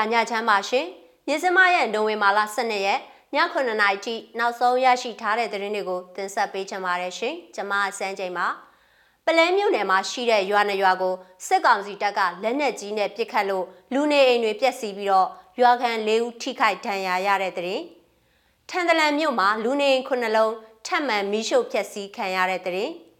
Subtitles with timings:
[0.00, 0.86] တာညချမ်းပါရှင်။
[1.26, 3.00] မြစမရဲ့နိုဝင်ဘာလ12ရက်
[3.34, 8.46] ည9နာရီထိနောက်ဆုံးရရှိထားတဲ့သတင်းတွေကိုတင်ဆက်ပေးချင်ပါတယ်ရှင်။ကျွန်မစန်းချိန်ပါ။
[9.26, 11.14] ပလဲမြို့နယ်မှာရှိတဲ့ရွာနရွာကို
[11.46, 13.64] စစ်ကောင်စီတပ်ကလက်နက်ကြီးနဲ့ပစ်ခတ်လို့
[13.94, 15.28] လူနေအိမ်တွေပျက်စီးပြီးတော့
[15.60, 17.82] ရွာခံ၄ဦးထိခိုက်ဒဏ်ရာရတဲ့သတင်း။
[18.70, 20.54] ထန်တလန်မြို့မှာလူနေအိမ်9လုံး
[20.86, 22.92] ထပ်မံမီးရှို့ဖျက်ဆီးခံရတဲ့သတင်း။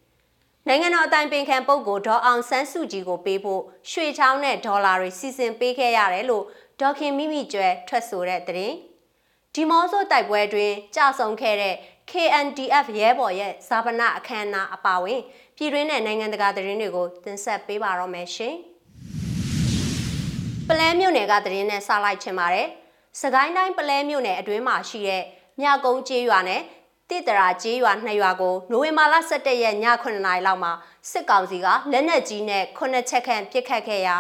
[0.69, 6.45] နိုင်ငံတော်အတိုင်ပင်ခံပုဂ္ဂိုလ်ဒေါ်အောင်ဆန်းစုကြည်ကိုပေးဖို့ရွှေချောင်းနဲ့ဒေါ်လာတွေစီစဉ်ပေးခဲ့ရတယ်လို့
[6.81, 8.77] ဒေါခင်မိမိကျွဲထွက်ဆိုတဲ့သတင်း
[9.55, 11.75] ဒီမောဆိုတိုက်ပွဲတွင်ကြာဆုံးခဲ့တဲ့
[12.11, 15.21] KNDF ရဲဘော်ရဲ့ဇာပနာအခမ်းအနားအပါအဝင်
[15.57, 18.55] ပြည်တွင်းနဲ့နိုင်ငံတကာသတင်းတွေကိုတင်ဆက်ပေးပါတော့မယ်ရှင်
[20.69, 22.69] ပလဲမြို့နယ်ကသတင်းနဲ့စလိုက်ချင်ပါတယ်
[23.21, 25.23] စကိုင်းတိုင်းပလဲမြို့နယ်အတွင်းမှာရှိတဲ့
[25.61, 26.63] မြကုန်းကျေးရွာနဲ့
[27.09, 30.73] တိတရာကျေးရွာနှစ်ရွာကိုနိုဝင်ဘာလ17ရက်ည9နာရီလောက်မှာ
[31.11, 34.17] စစ်ကောင်စီကလက်နက်ကြီးနဲ့9ချက်ခန့်ပစ်ခတ်ခဲ့ရာ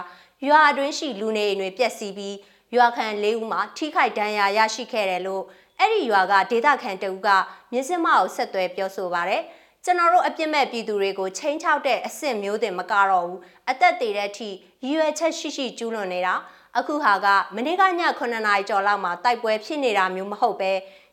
[0.46, 2.36] ရွာအတွင်းရှိလူနေအိမ်တွေပျက်စီးပြီး
[2.74, 5.44] ရွာခံ၄ဦးမှာထိခိုက်ဒဏ်ရာရရှိခဲ့တယ်လို့
[5.78, 7.28] အဲ့ဒီရွာကဒေသခံတဦးက
[7.72, 9.42] မြစ်စမကိုဆက်သွဲပြောဆိုပါရယ်
[9.84, 16.34] ကျွန်တော်တို့အပြစ်မဲ့ပြည်သူတွေကိုချိန်ချောက်တဲ့အဆင့်မျိုးတင်မကတော့ဘူးအသက်တည်တဲ့အထိရည်ရွယ်ချက်ရှိရှိကျူးလွန်နေတာ
[16.78, 17.86] အခုဟာကမနေ့ကည
[18.18, 20.72] 9နာရီကျော်လောက်မှာတိုက်ပွဲဖြစ်နေတာမျိုးမဟုတ်ပဲ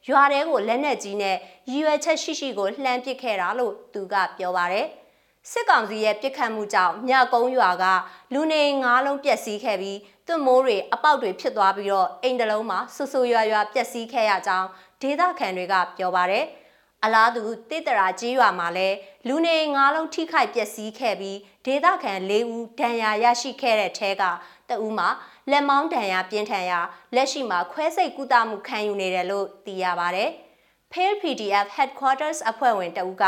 [0.09, 1.36] ရွာတဲကိုလက်နက်ကြီးနဲ့
[1.69, 4.88] ရည်ရွယ်ချက်ရှိရှိကိုလှမ်းပစ်ခဲ့တာလို့သူကပြောပါရယ်
[5.52, 7.86] စစ်ကောင်စီရဲ့ပြစ်ခတ်မှုကြောင့်မြကုန်းရွာက
[8.34, 14.68] လူနေငါးလုံးပျက်စီးခဲ့ပြီးသွမိုးတွေအပေါက်တွေဖြစ်သွားပြီးတော့အိမ်တလုံးမှာဆူဆူရွာရွာပျက်စီးခဲ့ရကြောင်း
[15.02, 16.45] ဒေသခံတွေကပြောပါတယ်။
[17.03, 18.95] အလားတူတိတရာကြီးရွာမှာလည်း
[19.28, 24.23] လူနေငါးလုံးထိခိုက်ပျက်စီးခဲ့ပြီးဒေသခံ၄ဦးဒဏ်ရာရရှိခဲ့တဲ့ထဲက
[24.70, 25.09] တဦးမှာ
[25.52, 26.80] လက်မောင်းဒဏ်ရာပြင်းထန်ရာ
[27.16, 30.31] လက်ရှိမှာခွဲစိတ်ကုသမှုခံယူနေတယ်လို့သိရပါတယ်။
[30.93, 33.23] Pale PDF Headquarters အဖွဲ့ဝင်တဦးက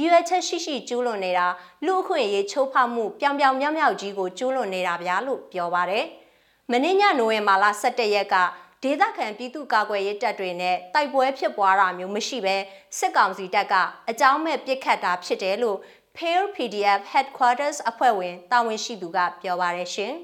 [0.00, 1.46] ရွေချက်ရှိရှိကျူးလွန်နေတာ
[1.86, 6.04] လူအခွင့်အရေးချိုးဖောက်မှုပြောင်ပြောင်မြောက်မြောက်ကြီးကိုကျူးလွန်နေတာဗျာလို့ပြောပါတယ်။
[6.70, 8.36] မင်းညနိုဝင်ဘာလ17ရက်က
[8.82, 12.56] ဒေသခံပြည်သူ့ကာကွယ်ရေးတပ်တွေနဲ့တိုက်ပွဲဖြစ်ပွားတာမျိုးမရှိဘဲ
[12.98, 13.74] စစ်ကောင်စီတပ်က
[14.10, 15.78] အကြောင်းမဲ့ပစ်ခတ်တာဖြစ်တယ်လို့
[16.16, 20.12] Pale PDF Headquarters အဖွဲ့ဝင်တာဝန်ရှိသူကပြောပါတယ်ရှင်။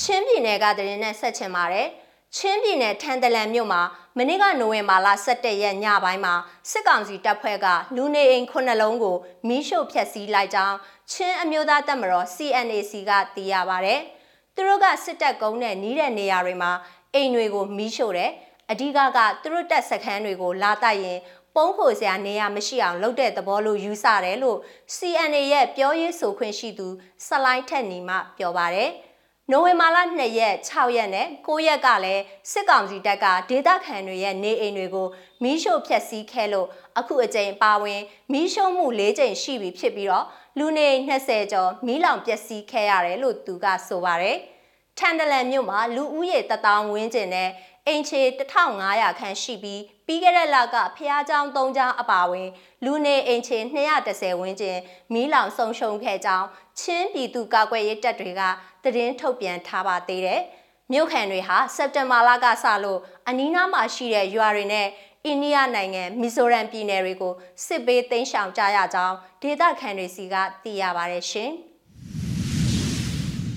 [0.00, 1.88] ချင်းပြည်နယ်ကတရင်နဲ့ဆက်ချင်ပါတယ်။
[2.36, 3.82] ချင်းပြည်နယ်ထန်တလန်မြို့မှာ
[4.18, 6.34] မနေ့ကနိုဝင်ဘာလ17ရက်ညပိုင်းမှာ
[6.70, 9.16] စစ်ကောင်စီတပ်ဖွဲ့ကလူနေအိမ်ခုနှစ်လုံးကို
[9.48, 10.76] မီးရှို့ဖျက်ဆီးလိုက်ကြောင်း
[11.10, 13.94] ချင်းအမျိုးသားတပ်မတော် CNAC ကသိရပါဗျ။
[14.54, 16.72] သူတို့ကစစ်တပ်ကုန်းနဲ့နီးတဲ့နေရာတွေမှာ
[17.14, 18.30] အိမ်တွေကိုမီးရှို့တယ်။
[18.70, 21.18] အဓိကကသူတို့တပ်စခန်းတွေကိုလာတိုက်ရင်
[21.54, 24.58] ပုံးခိုစရာနေရာမရှိအောင်လုပ်တဲ့သဘောလို့ယူဆတယ်လို့
[24.96, 26.88] CNA ရဲ့ပြောရေးဆိုခွင့်ရှိသူ
[27.26, 28.90] ဆလိုင်းထက်နီမှပြောပါတယ်။
[29.52, 35.08] နိုဝင်ဘာလ2ရက်6ရက်နဲ့9ရက်ကလည်းစစ်ကောင်စီတပ်ကဒေသခံတွေရဲ့နေအိမ်တွေကို
[35.42, 36.68] မီးရှို့ဖျက်ဆီးခဲ့လို့
[36.98, 38.00] အခုအကြိမ်ပါဝင်
[38.32, 40.26] မီးရှို့မှု၄ကြိမ်ရှိပြီဖြစ်ပြီးတော့
[40.58, 44.38] လူနေ20ကျော်မီးလောင်ပျက်စီးခဲ့ရတယ်လို့သူကဆိုပါတယ်။
[44.98, 47.50] ထန်တလန်မြို့မှာလူဦးရေတထောင်ဝန်းကျင်နဲ့
[47.86, 48.22] အိမ်ခြေ
[48.70, 52.48] 1500ခန့်ရှိပြီးပြီးခဲ့တဲ့လကဖျားချောင်း3ချောင်းအပါအဝင်
[52.84, 53.58] လူနေအိမ်ခြေ
[54.00, 54.78] 230ဝန်းကျင်
[55.12, 56.46] မီးလောင်ဆုံးရှုံးခဲ့ကြောင်း
[56.80, 58.42] ချင်းပြည်သူကာကွယ်ရေးတပ်တွေက
[58.84, 60.40] သတင်းထုတ်ပြန်ထားပါသေးတယ်။
[60.92, 64.88] မြို့ခံတွေဟာစက်တင်ဘာလကစလို့အနီးနားမှာရှိတဲ့ရွာတွေနဲ့
[65.24, 67.32] အိန္ဒိယနိုင်ငံမီဇိုရမ်ပြည်နယ်တွေကို
[67.66, 70.34] စစ်ဘေးသိမ်းရှောင်ကြရကြောင်းဒေသခံတွေစီက
[70.64, 71.52] သိရပါတယ်ရှင်။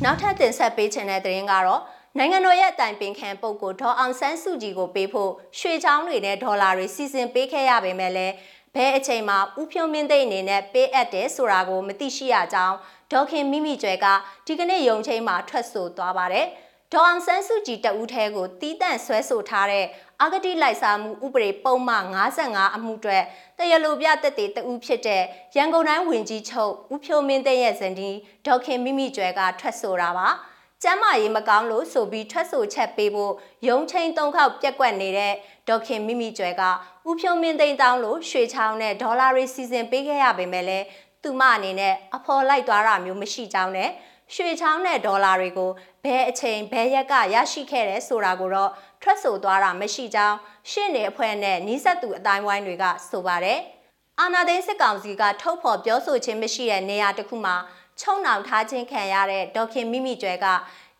[0.03, 1.81] နောက်ထပ်တင်ဆက်ပေးချင်တဲ့သတင်းကတော့
[2.17, 8.33] နိုင်ငံတော်ရဲ့အတိုင်ပင်ခံပုဂ္ဂိုလ်ဒေါ်အောင်ဆန်းစုကြည်ကိုပေးဖို့ရွှေချောင်းတွေနဲ့ဒေါ်လာတွေစီစဉ်ပေးခဲ့ရပေမဲ့လည်း
[8.75, 12.75] ဘဲအချိန်မှာဥဖြိုးမင်းသိအနေနဲ့ပေးအပ်တယ်ဆိုတာကိုမသိရှိရကြောင်း
[13.11, 14.05] ဒေါခင်မိမိကျွဲက
[14.47, 16.47] ဒီကနေ့ရုံချိန်မှာထွက်ဆိုသွားပါတယ်။
[16.93, 19.85] ဒေါအောင်ဆန်းစုကြည်တဦးထဲကိုတီးတန့်ဆွဲဆိုထားတဲ့
[20.21, 23.23] အာဂတိလိုက်စားမှုဥပဒေပုံမှန်55အမှုအတွက်
[23.57, 25.23] တရလိုပြတက်တဲ့တဦးဖြစ်တဲ့
[25.55, 28.09] ရန်ကုန်တိုင်းဝင်ကြီးချုပ်ဦးဖြိုးမင်းသိရဲ့ဇန်ဒီ
[28.45, 30.27] ဒေါခင်မိမိကျွဲကထွက်ဆိုတာပါ။
[30.83, 33.33] ကျမ်းမာရေးမကောင်းလို့ဆိုပြီးထွက်ဆိုချက်ပေးဖို့
[33.67, 35.33] ရုံချင်းသုံးခေါက်ပြက်ကွက်နေတဲ့
[35.69, 40.85] ဒေါခင်မိမိကျွဲကဥဖြုံမင်းသိန်းတောင်းလို့ရွှေချောင်းနဲ့ဒေါ်လာတွေစီစဉ်ပေးခဲ့ရပေမဲ့လည်း
[41.23, 43.89] သူမအနေနဲ့အဖော်လိုက်သွားတာမျိုးမရှိကြောင်းနဲ့
[44.33, 45.71] ရွှေချောင်းနဲ့ဒေါ်လာတွေကို
[46.03, 48.71] ဘယ်အချိန်ဘယ်ရက်ကရရှိခဲ့တယ်ဆိုတာကိုတော့
[49.01, 50.37] ထွက်ဆိုသွားတာမရှိကြောင်း
[50.71, 53.59] ရှင့်နေအဖွဲ့နဲ့နီးစပ်သူအတိုင်းဝိုင်းတွေကဆိုပါတယ်။
[54.19, 57.55] အာနာသိန်းစစ်ကောင်စီကထုတ်ဖော်ပြောဆိုခြင်းမရှိတဲ့နေရာတစ်ခုမှာ
[58.01, 60.45] ချုံနှောင်ထားခြင်းခံရတဲ့ဒေါခင်မိမိကျွဲက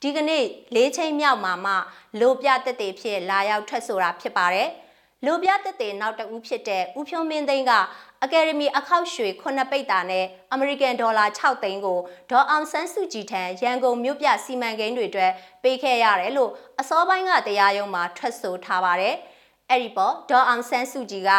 [0.01, 0.43] ဒီကနေ့
[0.75, 1.73] လေးချိန်မြောက်မှာမှ
[2.19, 4.69] လိုပြတက်တေဖြစ်လာရောက်ထွက်ဆိုတာဖြစ်ပါတယ်။
[5.25, 7.73] လိုပြတက်တေနောက်တဦးဖြစ်တဲ့ဦးဖြုံးမင်းသိန်းက
[8.23, 11.99] အကယ်ဒမီအခောက်ရွှေခုနှစ်ပိတ်တာနဲ့အမေရိကန်ဒေါ်လာ6သိန်းကို
[12.31, 15.31] ဒေါ်အောင်ဆန်းစုကြည်ထံရန်ကုန်မြို့ပြစီမံကိန်းတွေအတွက်
[15.63, 19.15] ပေးခဲ့ရတယ်လို့အစောပိုင်းကတရားရုံးမှာထွက်ဆိုထားပါတယ်။
[19.69, 21.29] အဲ့ဒီပေါ်ဒေါ်အောင်ဆန်းစုကြည်က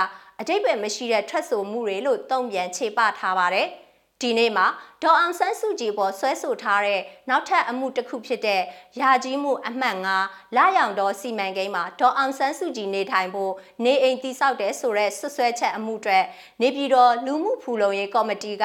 [0.40, 3.68] အတိတ်ပဲမရှိတဲ့ထွက်ဆိုမှုတွေလို့တုံ့ပြန်ခြေပထားပါတယ်။
[4.22, 4.66] ဒီနေ့မှာ
[5.02, 8.62] ဒေါ်အောင်ဆန်းစုကြည်ပေါ်ဆွဲဆိုထားတဲ့နောက်ထပ်အမှုတစ်ခုဖြစ်တဲ့
[9.00, 13.52] ရာကြီးမှုအမှတ်9လာရောင်တော်စီမံကိန်းမှာဒေါ်အောင်ဆန်းစုကြည်နေထိုင်ဖို့
[13.84, 16.18] နေအိမ်တိဆောက်တဲ့ဆိုတဲ့ဆွဆွဲချက်အမှုတွေ
[16.60, 18.64] နေပြည်တော်လူမှုဖူလုံရေးကော်မတီက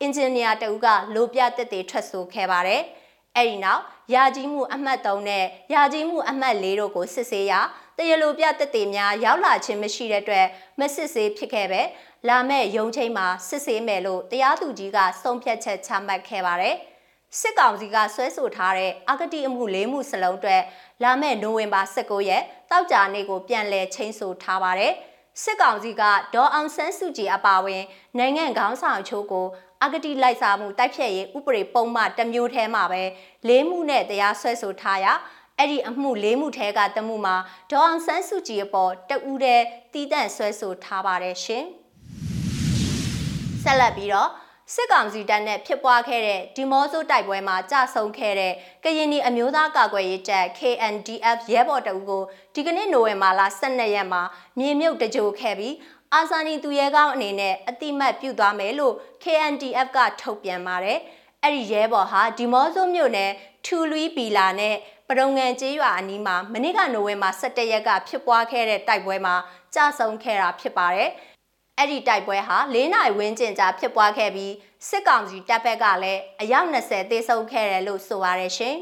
[0.00, 2.82] အင်ဂျင်နီယာတဦးကလိုပြတက်တေထွက်ဆိုခဲ့ပါတယ်။
[3.36, 3.82] အဲဒီနောက်
[4.14, 5.44] ရာကြီးမှုအမှတ်3နဲ့
[5.74, 7.60] ရာကြီးမှုအမှတ်4တို့ကိုစစ်ဆေးရာ
[8.00, 10.46] တရလိုပြတက်တေများရောက်လာခြင်းမရှိတဲ့အတွက်
[10.80, 11.82] မစစ်ဆေးဖြစ်ခဲ့ပဲ
[12.28, 16.76] လာမဲ့ရုံချိန်မှာစစ်ဆေးမယ်လို့တရားသူကြီးကဆုံးဖြတ်ချက်ချမှတ်ခဲ့ပါတယ်။
[17.40, 20.62] စစ်ကောင်စီကဆွဲဆိုထားတဲ့အဂတိအမှု၄မှုစလုံးအတွက်
[21.02, 24.92] လာမဲ့နိုဝင်ဘာ19ရက်တောက်ကြနေ့ကိုပြန်လည်ချိန်ဆထားပါတယ်။
[25.42, 26.02] စစ်ကောင်စီက
[26.34, 27.82] ဒေါ်အောင်ဆန်းစုကြည်အပါအဝင်
[28.18, 29.46] နိုင်ငံခေါင်းဆောင်ချို့ကို
[29.84, 33.02] အဂတိလိုက်စားမှုတိုက်ဖြတ်ရေးဥပဒေပုံမှန်တစ်မျိုးထဲမှာပဲ
[33.48, 35.12] ၄မှုနဲ့တရားစွဲဆိုထားရာ
[35.60, 37.36] အဲ့ဒီအမှု၄မှုထဲကတမှုမှာ
[37.70, 41.64] ဒေါအောင်ဆန်းစုကြည်အပေါ်တဦးတည်းတီးတန့်ဆွဲဆိုထားပါတယ်ရှင်။
[43.62, 44.30] ဆက်လက်ပြီးတော့
[44.74, 48.52] စစ်ကောင်စီတပ်နဲ့ဖြစ်ပွားခဲ့တဲ့ဒီမော့ဆိုတိုက်ပွဲမှာကြဆုံခဲ့တဲ့
[48.84, 52.22] ကရင်နီအမျိုးသားကာကွယ်ရေးတပ် KNDF ရဲဘော်တအုပ်ကို
[52.54, 54.22] ဒီကနေ့နိုဝင်ဘာလ12ရက်မှာ
[54.58, 55.74] မြေမြုပ်တကြိုခဲ့ပြီး
[56.14, 60.98] အာဇာနည်သူရဲကောင်းအနေနဲ့အတိမတ်ပြုသွားမယ်လို့ KNDF ကထုတ်ပြန်ပါတယ်။
[61.42, 63.30] အဲ့ဒီရဲဘော်ဟာဒီမော့ဆိုမြို့နယ်
[63.66, 64.76] ထူလွီပီလာနဲ့
[65.10, 69.34] ပဒုံငံကျေးရွာအနီးမှာမနေ့ကနိုဝင်ဘာ17ရက်ကဖြစ်ပွားခဲ့တဲ့တိုက်ပွဲမှာ
[69.74, 71.10] ကြဆုံခဲ့တာဖြစ်ပါတယ်။
[71.78, 74.52] အဲ့ဒီတိုက်ပွဲဟာ၄နိုင်ဝန်းကျင်ကြာဖြစ်ပွားခဲ့ပြီး
[74.88, 78.76] စစ်ကောင်စီတပ်ဘက်ကလည်းအယောက်20သေဆုံးခဲ့တယ်လို့ဆိုပါရရှင်။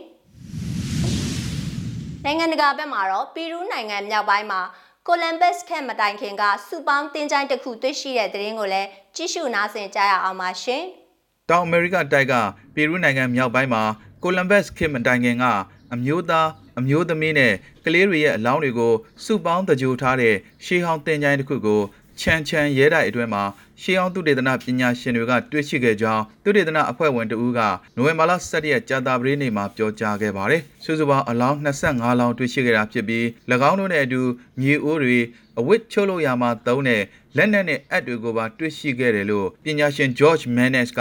[2.25, 4.61] နိုင်ငံတကာဘက်မှာတော့ပီရူးနိုင်ငံမြောက်ပိုင်းမှာ
[5.07, 10.83] ကိုလံဘတ်ခက်မတိုင်ခင်ကစူပေါင်းတင်းချိုင်းတစ်ခုတွေ့ရှိတဲ့သတင်းကိုလည်းကြည့်ရှုနားဆင်ကြရအောင်ပါရှင်။
[11.51, 12.35] တောင်အမေရိကတိုက်က
[12.75, 13.83] ပီရူးနိုင်ငံမြောက်ပိုင်းမှာ
[14.23, 15.45] ကိုလံဘတ်ခက်မတိုင်ခင်က
[15.95, 16.49] အမျိုးသား
[16.79, 17.53] အမျိုးသမီးနဲ့
[17.85, 18.95] ကလေးတွေရဲ့အလောင်းတွေကို
[19.25, 21.83] စုပေါင်းတကြိုထားတဲ့ရှေးဟောင်းတင်ချိုင်းတစ်ခုကို
[22.21, 23.43] ချန်ချန်ရဲတိုက်အတွင်းမှာ
[23.83, 27.61] ရှေးအောင်သုတေသနပညာရှင်တွေကတွေ့ရှိခဲ့ကြောင်းသုတေသနအဖွဲ့ဝင်တဦးက
[27.97, 33.25] နိုဝင်ဘာလ17ရက်ကြာသပတေးနေ့မှာပြောကြားခဲ့ပါတယ်။စုစုပေါင်းအလောင်း25လောင်းတွေ့ရှိခဲ့တာဖြစ်ပြီး၎
[33.71, 34.23] င်းတို့နဲ့အတူ
[34.61, 35.19] မြေအိုးတွေ
[35.59, 37.03] အဝတ်ချုပ်လို့ရမှာသုံးတဲ့
[37.37, 41.01] လက်နက်နဲ့အပ်တွေကိုပါတွေ့ရှိခဲ့တယ်လို့ပညာရှင် George Manes က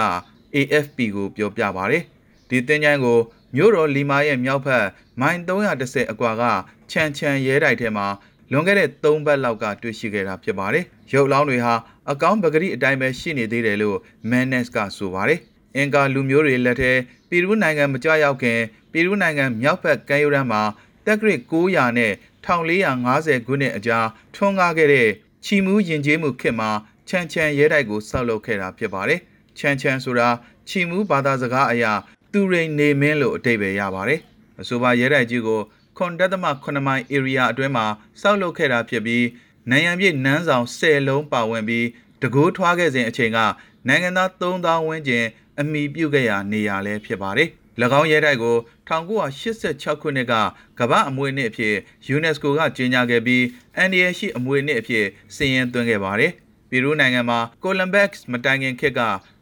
[0.56, 2.04] AFP ကိုပြောပြပါတယ်။
[2.50, 3.20] ဒီသင်္ချိုင်းကို
[3.56, 4.86] မြို့တော်လီမာရဲ့မြောက်ဘက်
[5.22, 6.44] မိုင်310အကွာက
[6.92, 8.08] ချန်ချန်ရဲတိုက်ထဲမှာ
[8.52, 11.74] လွန်ခဲ့တဲ့3ပတ်လောက်ကတွေ့ရှိခဲ့တာဖြစ်ပါတယ်။ရုပ်လောင်းတွေဟာ
[12.12, 13.98] အကောင်းပဂရိအတိုင်းပဲရှိနေသေးတယ်လို့
[14.30, 15.40] Manes ကဆိုပါတယ်။
[15.76, 16.92] အင်ကာလူမျိုးတွေလက်ထဲ
[17.30, 18.60] ပီရူးနိုင်ငံမကြရောက်ခင်
[18.92, 20.62] ပီရူးနိုင်ငံမြောက်ဘက်ကမ်းရိုးတန်းမှာ
[21.06, 22.14] တက်ကရစ်900နဲ့
[22.46, 25.10] 1450ခုနှစ်အကြားထွန်းကားခဲ့တဲ့
[25.46, 26.70] ချီမူးယဉ်ကျေးမှုခေတ်မှာ
[27.10, 29.20] ချန်ချန်ရဲတိုက်ကိုဆောက်လုပ်ခဲ့တာဖြစ်ပါတယ်။
[29.58, 30.30] ချန်ချန်ဆိုတာ
[30.70, 31.94] ချီမူးဘာသာစကားအရာ
[32.32, 34.20] သူရိန်နေမင်းလို့အတိတ်ပဲရပါတယ်။
[34.62, 35.62] အဆိုပါရဲတိုက်ကြီးကို
[35.98, 37.86] ခွန်တက်သမ9မိုင် area အတွင်းမှာ
[38.22, 39.26] စောက်လုပ်ခဲ့တာဖြစ်ပြီး
[39.70, 41.86] နိုင်ရန်ပြည့်နန်းဆောင်10လုံးပါဝင်ပြီး
[42.22, 43.40] တကိုးထွားခဲ့စဉ်အချိန်က
[43.88, 45.26] နိုင်ငံသား3000ဝန်းကျင်
[45.60, 47.50] အမိပြုတ်ခဲ့ရာနေရာလည်းဖြစ်ပါတယ်။၎
[48.00, 48.56] င်းရဲတိုက်ကို
[48.90, 50.34] 1986ခုနှစ်က
[50.80, 51.76] ကမ္ဘာအမွေအနှစ်အဖြစ်
[52.16, 53.44] UNESCO ကကြေညာခဲ့ပြီး
[53.76, 56.32] အန်ဒီယရှိအမွေအနှစ်အဖြစ်စီရင်သွင်းခဲ့ပါတယ်။
[56.70, 59.02] ပီရူးနိုင်ငံမှာကိုလံဘက်မတိုင်ခင်ခေတ်က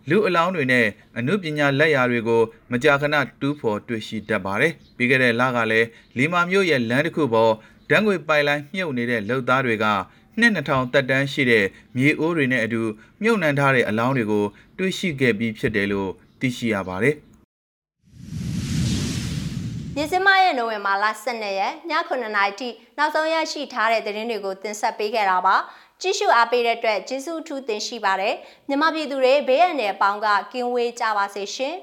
[0.09, 0.85] လူအလောင်းတွေနဲ့
[1.17, 2.41] အမှုပညာလက်ရာတွေကို
[2.71, 5.87] မကြာခဏတူးဖော်တွေ့ရှိတတ်ပါတယ်။ပြီးခဲ့တဲ့လကလည်း
[6.17, 7.53] လီမာမြို့ရဲ့လမ်းတစ်ခုပေါ်
[7.89, 9.85] ဓာတ်ငွေပိုက်လိုင်းမြုပ်နေတဲ့လုံသားတွေက
[10.39, 11.65] နှစ်2000တက်တန်းရှိတဲ့
[11.95, 12.81] မြေအိုးတွေနဲ့အတူ
[13.21, 14.45] မြုပ်နှံထားတဲ့အလောင်းတွေကို
[14.77, 17.15] တွေ့ရှိခဲ့ပြီးဖြစ်တယ်လို့သိရှိရပါတယ်။
[19.97, 25.55] ညစမရဲ့နိုဝင်ဘာလ12ရက်ည9:00နာရီထိနောက်ဆုံးရရှိထားတဲ့သတင်းတွေကိုတင်ဆက်ပေးခဲ့တာပါ
[26.01, 28.35] ကြည့်ရှုအားပေးတဲ့အတွက်ကျေးဇူးအထူးတင်ရှိပါတယ်
[28.69, 31.75] မြမပြည်သူတွေဘေးရန်နယ်ပေါင်းကကင်းဝေးကြပါစေရှင်